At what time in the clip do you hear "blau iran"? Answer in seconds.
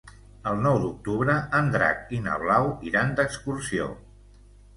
2.45-3.13